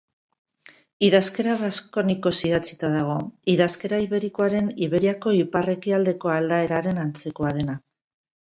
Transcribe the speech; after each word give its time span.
Idazkera 1.07 1.57
baskonikoz 1.59 2.31
idatzia 2.51 2.89
dago, 2.95 3.19
idazkera 3.55 3.99
iberikoaren 4.07 4.73
Iberiako 4.87 5.37
ipar-ekialdeko 5.43 6.33
aldaeraren 6.41 7.03
antzekoa 7.07 7.55
dena 7.61 7.79